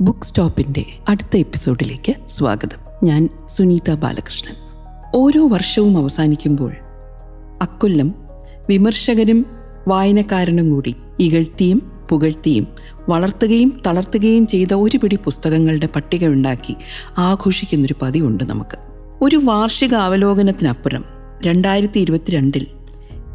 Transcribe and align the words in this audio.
Book 0.00 0.24
സ്റ്റോപ്പിന്റെ 0.24 0.84
അടുത്ത 1.08 1.36
എപ്പിസോഡിലേക്ക് 1.36 2.14
സ്വാഗതം. 2.28 3.06
ഞാൻ 3.06 3.28
സുനീത 3.48 3.94
ബാലകൃഷ്ണൻ. 3.94 4.54
ഓരോ 5.14 5.48
വർഷവും 5.48 5.98
അവസാനിക്കുമ്പോൾ 5.98 6.72
അക്കൊല്ലം 7.62 8.14
വിമർശകരും 8.68 9.46
വായനക്കാരനും 9.88 10.70
കൂടി 10.70 10.94
ഇകഴ്ത്തിയും 11.20 12.06
പുകഴ്ത്തിയും 12.08 12.66
വളർത്തുകയും 13.08 13.80
തളർത്തുകയും 13.86 14.46
ചെയ്ത 14.46 14.74
ഒരു 14.74 14.96
പിടി 14.96 15.16
പുസ്തകങ്ങളുടെ 15.16 15.86
പട്ടിക 15.86 16.26
ഉണ്ടാക്കി 16.26 16.76
ആഘോഷിക്കുന്നൊരു 17.18 17.94
പതിവുണ്ട് 18.02 18.44
നമുക്ക്. 18.44 18.78
ഒരു 19.22 19.40
വാർഷിക 19.44 19.94
അവലോകനത്തിനപ്പുറം 19.94 21.04
രണ്ടായിരത്തി 21.46 22.00
ഇരുപത്തിരണ്ടിൽ 22.00 22.66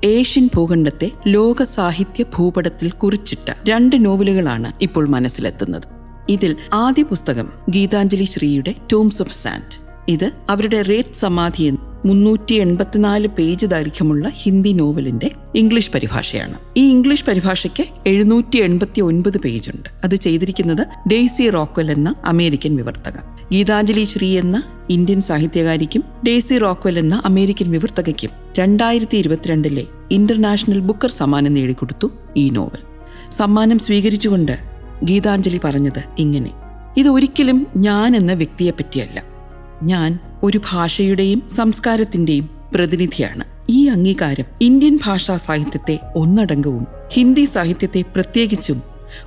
ഏഷ്യൻ 0.04 0.50
ഭൂഖണ്ഡത്തെ 0.56 1.12
ലോക 1.28 1.64
സാഹിത്യ 1.64 2.24
ഭൂപടത്തിൽ 2.24 2.90
കുറിച്ചിട്ട 2.90 3.54
രണ്ട് 3.70 4.06
നോവലുകളാണ് 4.06 4.74
ഇപ്പോൾ 4.82 5.10
മനസ്സിലെത്തുന്നത്. 5.10 6.03
ഇതിൽ 6.30 6.56
ആദ്യ 6.74 7.04
പുസ്തകം 7.04 7.50
ഗീതാഞ്ജലി 7.70 8.24
ശ്രീയുടെ 8.24 8.76
ടൂംസ് 8.94 9.22
ഓഫ് 9.22 9.34
സാൻഡ് 9.34 9.84
ഇത് 10.08 10.32
അവരുടെ 10.50 10.82
റേറ്റ് 10.82 11.14
സമാധി 11.14 11.64
എന്ന് 11.64 12.08
മുന്നൂറ്റി 12.08 12.54
എൺപത്തിനാല് 12.54 13.28
പേജ് 13.28 13.66
ദൈർഘ്യമുള്ള 13.66 14.30
ഹിന്ദി 14.30 14.70
നോവലിന്റെ 14.70 15.32
ഇംഗ്ലീഷ് 15.56 15.92
പരിഭാഷയാണ്. 15.92 16.60
ഈ 16.78 16.90
ഇംഗ്ലീഷ് 16.90 17.26
പരിഭാഷയ്ക്ക് 17.26 18.10
എഴുന്നൂറ്റി 18.10 18.60
എൺപത്തി 18.60 19.02
ഒൻപത് 19.02 19.38
പേജുണ്ട്. 19.38 19.90
അത് 20.04 20.16
ചെയ്തിരിക്കുന്നത് 20.16 20.88
ഡെയ്സി 21.08 21.50
റോക്വൽ 21.50 21.92
എന്ന 21.92 22.16
അമേരിക്കൻ 22.26 22.76
വിവർത്തക. 22.76 23.14
ഗീതാഞ്ജലി 23.52 24.04
ശ്രീ 24.04 24.38
എന്ന 24.38 24.64
ഇന്ത്യൻ 24.90 25.22
സാഹിത്യകാരിക്കും 25.22 26.04
ഡെയ്സി 26.28 26.58
റോക്വൽ 26.58 27.00
എന്ന 27.00 27.22
അമേരിക്കൻ 27.26 27.72
വിവർത്തകയ്ക്കും 27.72 28.30
രണ്ടായിരത്തി 28.60 29.18
ഇരുപത്തിരണ്ടിലെ 29.18 29.86
ഇന്റർനാഷണൽ 30.12 30.80
ബുക്കർ 30.80 31.12
സമ്മാനം 31.12 31.54
നേടിക്കൊടുത്തു 31.54 32.12
ഈ 32.38 32.50
നോവൽ. 32.50 32.80
സമ്മാനം 33.32 33.80
സ്വീകരിച്ചുകൊണ്ട് 33.80 34.73
ഗീതാഞ്ജലി 35.04 35.60
പറഞ്ഞത് 35.64 36.04
ഇങ്ങനെ. 36.20 36.52
ഇതൊരിക്കലും 36.98 37.68
ഞാൻ 37.78 38.16
എന്ന 38.16 38.34
വ്യക്തിയെ 38.34 38.72
പറ്റിയല്ല 38.72 39.24
ഞാൻ 39.84 40.20
ഒരു 40.44 40.62
ഭാഷയുടെയും 40.72 41.44
സംസ്കാരത്തിന്റെയും 41.50 42.50
പ്രതിനിധിയാണ്. 42.76 43.44
ഈ 43.70 43.88
അംഗീകാരം 43.88 44.46
ഇന്ത്യൻ 44.62 45.00
ഭാഷാ 45.06 45.38
സാഹിത്യത്തെ 45.38 46.00
ഒന്നടങ്കവും 46.16 46.88
ഹിന്ദി 47.12 47.46
സാഹിത്യത്തെ 47.46 48.02
പ്രത്യേകിച്ചും 48.02 48.82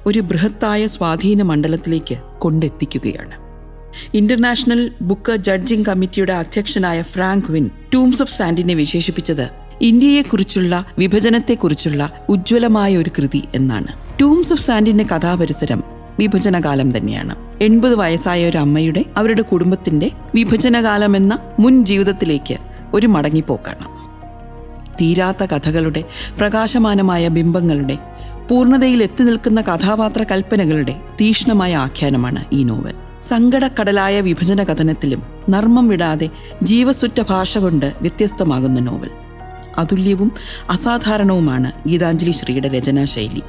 ഒരു 0.07 0.19
ബൃഹത്തായ 0.19 0.87
സ്വാധീന 0.87 1.43
മണ്ഡലത്തിലേക്ക് 1.43 2.17
കൊണ്ടെത്തിക്കുകയാണ്. 2.39 3.35
ഇന്റർനാഷണൽ 4.15 4.91
ബുക്ക് 5.03 5.37
ജഡ്ജിംഗ് 5.37 5.87
കമ്മിറ്റിയുടെ 5.87 6.33
അധ്യക്ഷനായ 6.33 7.03
ഫ്രാങ്ക് 7.03 7.53
വിൻ 7.53 7.71
ടൂംസ് 7.95 8.23
ഓഫ് 8.23 8.33
സാൻഡിനെ 8.33 8.75
വിശേഷിപ്പിച്ചത് 8.75 9.51
ഇന്ത്യയെക്കുറിച്ചുള്ള 9.81 10.87
വിഭജനത്തെക്കുറിച്ചുള്ള 10.99 12.27
ഉജ്ജ്വലമായ 12.29 12.97
ഒരു 12.97 13.11
കൃതി 13.19 13.43
എന്നാണ്. 13.55 14.06
ടൂംസ് 14.20 14.53
ഓഫ് 14.53 14.62
സാൻഡിന്റെ 14.62 15.05
കഥാപരിസരം 15.05 15.83
വിഭജനകാലം 16.19 16.97
തന്നെയാണ്. 16.97 17.34
എൺപത് 17.62 17.95
വയസ്സായ 17.95 18.48
ഒരു 18.48 18.59
അമ്മയുടെ 18.59 19.05
അവരുടെ 19.17 19.42
കുടുംബത്തിന്റെ 19.42 20.11
വിഭജനകാലം 20.34 21.17
എന്ന 21.17 21.39
മുൻ 21.61 21.84
ജീവിതത്തിലേക്ക് 21.84 22.56
ഒരു 22.94 23.06
മടങ്ങിപ്പോക്കാണ്. 23.06 23.84
തീരാത്ത 25.00 25.44
കഥകളുടെ 25.44 26.05
പ്രകാശമാനമായ 26.39 27.28
ബിംബങ്ങളുടെ 27.28 27.98
പൂർണതയിൽ 28.50 29.03
എത്തി 29.03 29.22
നിൽക്കുന്ന 29.22 29.61
കഥാപാത്ര 29.61 30.22
കൽപ്പനകളുടെ 30.22 30.97
തീക്ഷ്ണമായ 31.20 31.77
ആഖ്യാനമാണ് 31.77 32.44
ഈ 32.53 32.64
നോവൽ. 32.64 32.94
സങ്കടക്കടലായ 33.22 34.20
വിഭജന 34.20 34.64
കഥനത്തിലും 34.64 35.22
നർമ്മം 35.50 35.89
വിടാതെ 35.89 36.28
ജീവസുറ്റ 36.62 37.20
ഭാഷ 37.28 37.59
കൊണ്ട് 37.59 37.92
വ്യത്യസ്തമാകുന്ന 38.03 38.81
നോവൽ. 38.81 39.11
അതുല്യവും 39.78 40.33
അസാധാരണവുമാണ് 40.70 41.89
ഗീതാഞ്ജലി 41.89 42.31
ശ്രീയുടെ 42.31 42.69
രചനാശൈലി. 42.69 43.42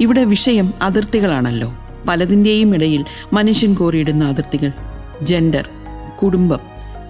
ഇവിടെ 0.00 0.24
വിഷയം 0.24 0.74
അതിർത്തികളാണല്ലോ. 0.82 1.74
പലതിന്റെയും 2.08 2.74
ഇടയിൽ 2.74 3.04
മനുഷ്യൻ 3.32 3.74
കോറിയിടുന്ന 3.74 4.24
അതിർത്തികൾ. 4.24 4.70
ജെൻഡർ 5.22 5.68
കുടുംബം 6.22 6.60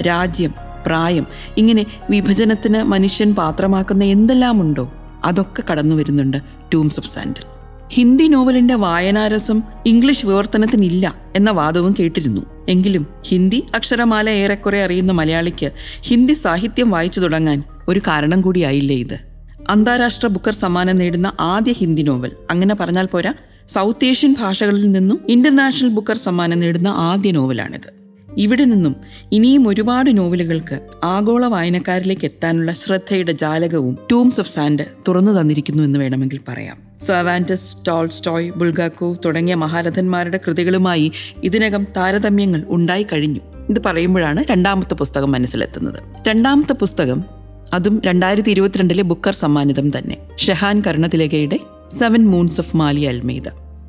രാജ്യം 0.07 0.55
പ്രായം 0.87 1.27
ഇങ്ങനെ 1.57 1.87
വിഭജനത്തിന് 2.11 2.83
മനുഷ്യൻ 2.83 3.35
പാത്രമാക്കുന്ന 3.35 4.05
എന്തെല്ലാമുണ്ടോ? 4.05 4.93
അതൊക്കെ 5.25 5.63
കടന്നു 5.71 5.97
വരുന്നുണ്ട് 5.97 6.37
ടൂംസ് 6.75 7.01
ഓഫ് 7.01 7.09
സാൻഡൽ 7.09 7.43
ഹിന്ദി 7.89 8.25
നോവലിന്റെ 8.25 8.75
വായനാരസം 8.75 9.63
ഇംഗ്ലീഷ് 9.87 10.27
വിവർത്തനത്തിനില്ല 10.27 11.15
എന്ന 11.37 11.51
വാദവും 11.51 11.95
കേട്ടിരുന്നു. 11.99 12.41
എങ്കിലും 12.69 13.07
ഹിന്ദി 13.23 13.67
അക്ഷരമാല 13.75 14.31
ഏറെക്കുറെ 14.31 14.85
അറിയുന്ന 14.85 15.13
മലയാളിക്ക് 15.13 15.71
ഹിന്ദി 16.01 16.33
സാഹിത്യം 16.33 16.91
വായിച്ചു 16.91 17.21
തുടങ്ങാൻ 17.21 17.63
ഒരു 17.89 18.01
കാരണം 18.01 18.41
കൂടിയായില്ലേ 18.41 18.97
ഇത്? 18.97 19.34
അന്താരാഷ്ട്ര 19.71 20.29
ബുക്കർ 20.29 20.53
സമ്മാനം 20.53 20.97
നേടുന്ന 20.97 21.33
ആദ്യ 21.41 21.73
ഹിന്ദി 21.73 22.03
നോവൽ. 22.03 22.33
അങ്ങനെ 22.51 22.75
പറഞ്ഞാൽ 22.75 23.07
പോരാ 23.07 23.35
സൗത്ത് 23.69 24.05
ഏഷ്യൻ 24.05 24.37
ഭാഷകളിൽ 24.41 24.91
നിന്നും 24.91 25.21
ഇന്റർനാഷണൽ 25.29 25.89
ബുക്കർ 25.89 26.17
സമ്മാനം 26.17 26.61
നേടുന്ന 26.61 26.89
ആദ്യ 26.89 27.31
നോവലാണിത്. 27.31 28.05
ഇവിടെ 28.39 28.65
നിന്നും 28.65 28.97
ഇനിയും 29.33 29.69
ഒരുപാട് 29.69 30.19
നോവലുകൾക്ക് 30.19 30.81
ആഗോള 31.05 31.47
വായനക്കാരിലേക്ക് 31.47 32.25
എത്താനുള്ള 32.25 32.73
ശ്രദ്ധയുടെ 32.73 33.33
ജാലകവും 33.33 33.99
ടൂംസ് 34.11 34.41
ഓഫ് 34.41 34.51
സാൻഡ് 34.51 34.85
തുറന്നു 35.09 35.41
തന്നിരിക്കുന്നു 35.41 35.83
എന്ന് 35.83 35.99
വേണമെങ്കിൽ 35.99 36.41
പറയാം. 36.49 36.77
സെവാന്റസ് 37.01 37.77
ടോൾസ്റ്റോയ് 37.89 38.51
ബുൾഗാക്കോ 38.51 39.17
തുടങ്ങിയ 39.25 39.55
മഹാരഥന്മാരുടെ 39.55 40.41
കൃതികളുമായി 40.47 41.13
ഇതിനകം 41.45 41.87
താരതമ്യങ്ങൾ 41.97 42.65
ഉണ്ടായി 42.69 43.07
കഴിഞ്ഞു. 43.13 43.41
ഇത് 43.71 43.83
പറയുമ്പോഴാണ് 43.87 44.45
രണ്ടാമത്തെ 44.51 44.95
പുസ്തകം 44.95 45.33
മനസ്സിലെത്തുന്നത്. 45.33 46.29
രണ്ടാമത്തെ 46.29 46.73
പുസ്തകം 46.73 47.25
അതും 47.73 48.03
രണ്ടായിരത്തി 48.05 48.51
ഇരുപത്തിരണ്ടിലെ 48.51 49.03
ബുക്കർ 49.03 49.35
സമ്മാനിതം 49.35 49.99
തന്നെ. 49.99 50.17
Shehan 50.39 50.83
കർണതിലകയുടെ 50.87 51.59
seven 51.99 52.27
moons 52.27 52.61
of 52.61 52.77
Maali 52.77 53.01
Almeida. 53.01 53.43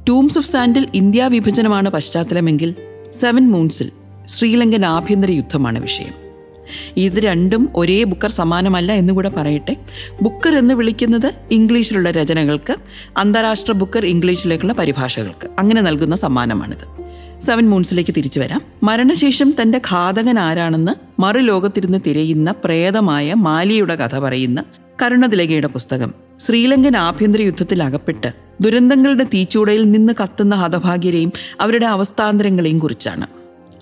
Tombs 0.09 0.37
of 0.37 0.51
sandal 0.51 0.87
India 0.93 1.27
വിഭജനമാണ് 1.27 1.89
പശ്ചാത്തലമെങ്കിൽ 1.89 2.75
സെവൻ 3.13 3.51
മൂൺസിൽ 3.51 3.91
ശ്രീലങ്കൻ 4.27 4.85
ആഭ്യന്തര 4.85 5.31
യുദ്ധമാണ് 5.31 5.81
വിഷയം. 5.81 6.25
ഇത് 6.97 7.19
രണ്ടും 7.19 7.69
ഒരേ 7.75 8.03
ബുക്കർ 8.03 8.31
സമാനമല്ല 8.31 8.91
എന്നുകൂടെ 8.91 9.29
പറയട്ടെ. 9.29 9.77
ബുക്കർ 10.21 10.55
എന്ന് 10.55 10.73
വിളിക്കുന്നത് 10.73 11.33
ഇംഗ്ലീഷിലുള്ള 11.51 12.11
രചനകൾക്ക് 12.11 12.75
അന്താരാഷ്ട്ര 13.17 13.71
ബുക്കർ 13.71 14.05
ഇംഗ്ലീഷിലേക്കുള്ള 14.05 14.73
പരിഭാഷകൾക്ക്. 14.73 15.49
അങ്ങനെ 15.59 15.81
നൽകുന്ന 15.81 16.15
സമ്മാനമാണിത്. 16.15 16.94
സെവൻ 17.41 17.69
മൂൺസിലേക്ക് 17.69 18.13
തിരിച്ചു 18.17 18.39
വരാം. 18.39 18.61
മരണശേഷം 18.83 19.53
തന്റെ 19.61 19.81
ഘാതകൻ 19.91 20.39
ആരാണെന്ന് 20.39 21.21
മറുലോകത്തിരുന്ന് 21.21 21.97
തിരയുന്ന 22.05 22.51
പ്രേതമായ 22.51 23.33
മാലിയുടെ 23.33 23.95
കഥ 23.95 24.19
പറയുന്ന 24.19 24.63
കരുണതിലകയുടെ 25.01 25.67
പുസ്തകം. 25.67 26.13
ശ്രീലങ്കൻ 26.39 26.97
ആഭ്യന്തര 26.97 27.41
യുദ്ധത്തിൽ 27.41 27.83
അകപ്പെട്ട് 27.83 28.33
ദുരന്തങ്ങളുടെ 28.61 29.23
തീച്ചൂടയിൽ 29.23 29.91
നിന്ന് 29.91 30.13
കത്തുന്ന 30.23 30.55
ഹതഭാഗ്യരെയും 30.55 31.31
അവരുടെ 31.61 31.85
അവസ്ഥാന്തരങ്ങളെയും 31.85 32.79
കുറിച്ചാണ്. 32.79 33.27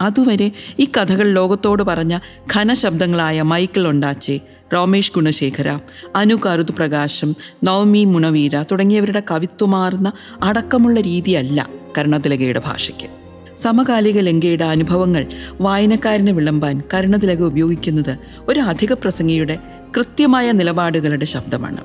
അതുവരെ 0.02 0.52
ഈ 0.80 0.88
കഥകൾ 0.98 1.32
ലോകത്തോട് 1.32 1.84
പറഞ്ഞ 1.84 2.20
ഘനശബ്ദങ്ങളായ 2.56 3.42
മൈക്കിൾ 3.42 3.88
ഒണ്ടാച്ചെ 3.88 4.40
റോമേഷ് 4.74 5.12
ഗുണശേഖര 5.16 5.80
അനു 6.16 6.36
കരുത് 6.46 6.72
പ്രകാശം 6.72 7.36
നവമി 7.64 8.06
മുണവീര 8.06 8.64
തുടങ്ങിയവരുടെ 8.64 9.24
കവിത്വമാർന്ന 9.32 10.12
അടക്കമുള്ള 10.44 11.02
രീതിയല്ല 11.02 11.70
കരുണതിലകയുടെ 11.98 12.62
ഭാഷയ്ക്ക്. 12.66 13.23
സമകാലിക 13.62 14.20
ലങ്കയുടെ 14.20 14.66
അനുഭവങ്ങൾ 14.66 15.26
വായനക്കാരനെ 15.62 16.32
വിളമ്പാൻ 16.32 16.82
കരുണതിലക 16.94 17.44
ഉപയോഗിക്കുന്നത് 17.44 18.18
ഒരു 18.48 18.60
അധിക 18.60 18.94
പ്രസംഗിയുടെ 18.94 19.58
കൃത്യമായ 19.98 20.52
നിലപാടുകളുടെ 20.52 21.26
ശബ്ദമാണ്. 21.26 21.78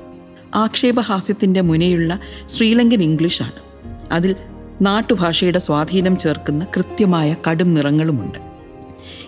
ആക്ഷേപഹാസ്യത്തിന്റെ 0.55 1.61
മുനയുള്ള 1.61 2.19
ശ്രീലങ്കൻ 2.47 3.03
ഇംഗ്ലീഷാണ്. 3.03 3.51
അതിൽ 4.11 4.35
നാട്ടുഭാഷയുടെ 4.81 5.59
സ്വാധീനം 5.59 6.17
ചേർക്കുന്ന 6.17 6.67
കൃത്യമായ 6.77 7.35
കടും 7.49 7.73
നിറങ്ങളുമുണ്ട്. 7.73 8.39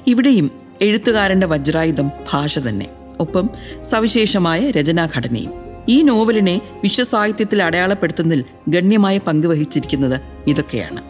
ഇവിടെയും 0.07 0.51
എഴുത്തുകാരന്റെ 0.81 1.47
വജ്രായുധം 1.47 2.11
ഭാഷ 2.33 2.59
തന്നെ 2.59 2.87
ഒപ്പം 3.19 3.49
സവിശേഷമായ 3.89 4.71
രചനാഘടനയും. 4.71 5.51
ഈ 5.89 6.01
നോവലിനെ 6.01 6.61
വിശ്വസാഹിത്യത്തിൽ 6.83 7.63
അടയാളപ്പെടുത്തുന്നതിൽ 7.63 8.43
ഗണ്യമായ 8.67 9.17
പങ്ക് 9.17 9.47
വഹിച്ചിരിക്കുന്നത് 9.47 10.21
ഇതൊക്കെയാണ്. 10.47 11.01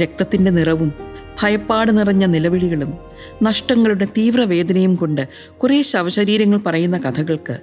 രക്തത്തിന്റെ 0.00 0.50
നിറവും 0.50 0.92
ഭയപ്പാട് 1.42 1.98
നിറഞ്ഞ 1.98 2.24
നിലവിളികളും 2.24 2.94
നഷ്ടങ്ങളുടെ 3.42 4.04
തീവ്രവേദനയും 4.04 4.94
കൊണ്ട് 4.94 5.28
കുറേ 5.58 5.82
ശവശരീരങ്ങൾ 5.82 6.60
പറയുന്ന 6.66 6.98
കഥകൾക്ക് 6.98 7.58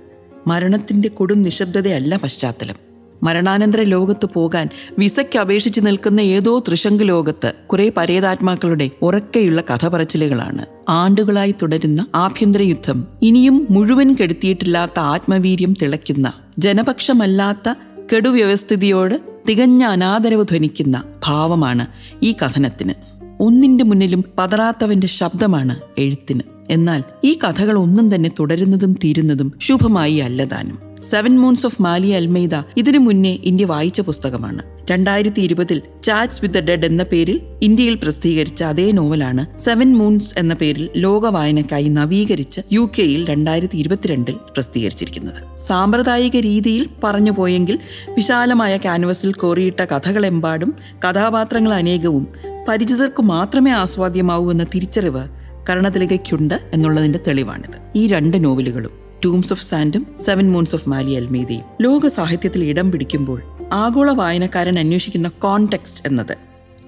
മരണത്തിന്റെ 0.47 1.07
കൊടും 1.09 1.41
നിശബ്ദതയല്ല 1.41 2.17
പശ്ചാത്തലം. 2.23 2.91
മരണാനന്തര 3.23 3.81
ലോകത്ത് 3.81 4.25
പോകാൻ 4.25 4.69
വിസയ്ക്ക് 4.97 5.39
അപേക്ഷിച്ച് 5.39 5.81
നിൽക്കുന്ന 5.85 6.21
ഏതോ 6.21 6.59
ത്രിശങ്ക് 6.59 7.07
ലോകത്ത് 7.07 7.53
കുറെ 7.67 7.91
പരേതാത്മാക്കളുടെ 7.97 8.89
ഉറക്കെയുള്ള 9.01 9.61
കഥ 9.61 9.87
പറച്ചിലുകളാണ് 9.87 10.65
ആണ്ടുകളായി 10.89 11.55
തുടരുന്ന 11.61 12.07
ആഭ്യന്തര 12.15 12.61
യുദ്ധം 12.61 13.07
ഇനിയും 13.21 13.67
മുഴുവൻ 13.69 14.13
കെടുത്തിയിട്ടില്ലാത്ത 14.13 14.99
ആത്മവീര്യം 14.99 15.73
തിളയ്ക്കുന്ന 15.81 16.33
ജനപക്ഷമല്ലാത്ത 16.59 17.69
കെടുവ്യവസ്ഥിതിയോട് 18.13 19.30
തികഞ്ഞ 19.49 19.83
അനാദരവ് 19.83 20.43
ധ്വനിക്കുന്ന 20.43 21.03
ഭാവമാണ് 21.25 21.85
ഈ 22.23 22.31
കഥനത്തിന്. 22.31 22.93
ഒന്നിന്റെ 23.39 23.83
മുന്നിലും 23.83 24.25
പതറാത്തവന്റെ 24.37 25.07
ശബ്ദമാണ് 25.07 25.75
എഴുത്തിന്. 25.97 26.41
എന്നാൽ 26.69 27.03
ഈ 27.23 27.39
കഥകൾ 27.43 27.77
ഒന്നും 27.77 28.15
തന്നെ 28.15 28.31
തുടരുന്നതും 28.39 28.93
തീരുന്നതും 28.93 29.53
ശുഭമായി 29.61 30.15
അല്ലതാനും. 30.15 30.79
Seven 31.01 31.39
moons 31.39 31.65
of 31.65 31.81
Maali 31.81 32.15
Almeida 32.15 32.55
ഇതിനു 32.77 32.97
മുന്നേ 32.97 33.39
ഇന്ത്യ 33.43 33.65
വായിച്ച 33.65 34.01
പുസ്തകമാണ്. 34.01 34.80
രണ്ടായിരത്തി 34.91 35.41
ഇരുപതിൽ 35.41 35.81
ചാറ്റ്സ് 36.03 36.39
വിത്ത് 36.41 36.59
ഡെഡ് 36.59 36.85
എന്ന 36.85 37.03
പേരിൽ 37.03 37.41
ഇന്ത്യയിൽ 37.61 37.95
പ്രസിദ്ധീകരിച്ച 37.95 38.63
അതേ 38.63 38.91
നോവലാണ് 38.91 39.59
സെവൻ 39.59 39.97
മൂൺസ് 39.97 40.35
എന്ന 40.37 40.53
പേരിൽ 40.53 40.89
ലോക 40.95 41.25
വായനക്കായി 41.25 41.89
നവീകരിച്ച് 41.89 42.61
യു 42.71 42.89
കെയിൽ 42.97 43.21
രണ്ടായിരത്തി 43.29 43.77
ഇരുപത്തിരണ്ടിൽ 43.77 44.35
പ്രസിദ്ധീകരിച്ചിരിക്കുന്നത്. 44.53 45.57
സാമ്പ്രദായിക 45.57 46.37
രീതിയിൽ 46.39 46.89
പറഞ്ഞു 47.03 47.31
പോയെങ്കിൽ 47.31 47.79
വിശാലമായ 48.09 48.77
ക്യാൻവസിൽ 48.77 49.33
കോറിയിട്ട 49.33 49.79
കഥകളെമ്പാടും 49.79 50.73
കഥാപാത്രങ്ങൾ 51.05 51.73
അനേകവും 51.73 52.27
പരിചിതർക്ക് 52.67 53.23
മാത്രമേ 53.23 53.71
ആസ്വാദ്യമാവൂ 53.71 54.51
എന്ന 54.51 54.63
തിരിച്ചറിവ് 54.75 55.23
കർണതിലകയ്ക്കുണ്ട് 55.69 56.57
എന്നുള്ളതിന്റെ 56.73 57.19
തെളിവാണിത്. 57.27 57.77
ഈ 57.95 58.07
രണ്ട് 58.07 58.37
നോവലുകളും 58.43 58.93
ടൂംസ് 59.25 59.53
ഓഫ് 59.53 59.63
സാൻഡും 59.63 60.03
സെവൻ 60.19 60.51
മൂൺസ് 60.51 60.75
ഓഫ് 60.75 60.89
മാലി 60.89 61.11
അൽമേദയും 61.11 61.65
ലോക 61.81 62.07
സാഹിത്യത്തിൽ 62.07 62.63
ഇടം 62.63 62.91
പിടിക്കുമ്പോൾ 62.91 63.39
ആഗോള 63.71 64.11
വായനക്കാരൻ 64.11 64.79
അന്വേഷിക്കുന്ന 64.79 65.27
കോണ്ടെക്സ്റ്റ് 65.27 66.07
എന്നത്. 66.07 66.37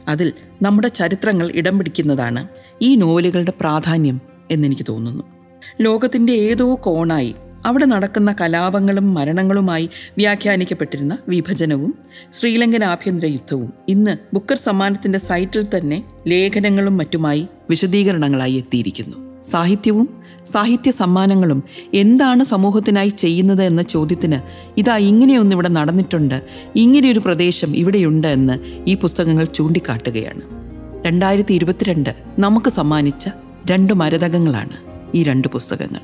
അതിൽ 0.07 0.33
നമ്മുടെ 0.61 0.87
ചരിത്രങ്ങൾ 0.87 1.51
ഇടം 1.55 1.77
പിടിക്കുന്നതാണ് 1.77 2.47
ഈ 2.81 2.95
നോവലുകളുടെ 2.95 3.53
പ്രാധാന്യം 3.59 4.21
എന്നെനിക്ക് 4.51 4.85
തോന്നുന്നു. 4.89 5.23
ലോകത്തിന്റെ 5.81 6.33
ഏതോ 6.33 6.79
കോണായി 6.83 7.35
അവിടെ 7.65 7.85
നടക്കുന്ന 7.85 8.35
കലാപങ്ങളും 8.41 9.13
മരണങ്ങളുമായി 9.13 9.89
വ്യാഖ്യാനിക്കപ്പെട്ടിരുന്ന 10.17 11.17
വിഭജനവും 11.27 11.95
ശ്രീലങ്കൻ 12.33 12.83
ആഭ്യന്തര 12.83 13.25
യുദ്ധവും 13.25 13.73
ഇന്ന് 13.89 14.17
ബുക്കർ 14.33 14.57
സമ്മാനത്തിന്റെ 14.57 15.19
സൈറ്റിൽ 15.19 15.65
തന്നെ 15.77 16.03
ലേഖനങ്ങളും 16.27 16.97
മറ്റുമായി 16.97 17.47
വിശദീകരണങ്ങളായി 17.69 18.53
എത്തിയിരിക്കുന്നു. 18.53 19.32
സാഹിത്യവും 19.43 20.23
സാഹിത്യ 20.45 20.91
സമ്മാനങ്ങളും 20.91 21.63
എന്താണ് 21.93 22.43
സമൂഹത്തിനായി 22.43 23.09
ചെയ്യുന്നത് 23.09 23.63
എന്ന 23.63 23.81
ചോദ്യത്തിന് 23.81 24.39
ഇതാ 24.77 24.97
ഇങ്ങനെയൊന്നും 24.97 25.55
ഇവിടെ 25.55 25.69
നടന്നിട്ടുണ്ട്. 25.69 26.41
ഇങ്ങനെയൊരു 26.75 27.19
പ്രദേശം 27.19 27.75
ഇവിടെയുണ്ട് 27.75 28.27
എന്ന് 28.27 28.59
ഈ 28.89 28.95
പുസ്തകങ്ങൾ 28.95 29.45
ചൂണ്ടിക്കാട്ടുകയാണ്. 29.45 30.41
രണ്ടായിരത്തി 31.05 31.53
ഇരുപത്തിരണ്ട് 31.53 32.15
നമുക്ക് 32.39 32.69
സമ്മാനിച്ച 32.69 33.29
രണ്ട് 33.71 33.93
മരതകങ്ങളാണ് 33.93 34.77
ഈ 35.15 35.23
രണ്ട് 35.23 35.47
പുസ്തകങ്ങൾ. 35.47 35.99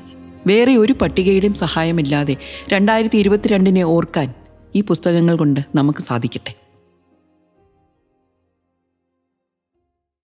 വേറെ 0.46 0.76
ഒരു 0.76 0.92
പട്ടികയുടെയും 0.92 1.54
സഹായമില്ലാതെ 1.54 2.36
രണ്ടായിരത്തി 2.72 3.18
ഇരുപത്തിരണ്ടിനെ 3.18 3.82
ഓർക്കാൻ 3.82 4.34
ഈ 4.74 4.80
പുസ്തകങ്ങൾ 4.80 5.36
കൊണ്ട് 5.36 5.60
നമുക്ക് 5.74 5.98
സാധിക്കട്ടെ. 6.02 6.59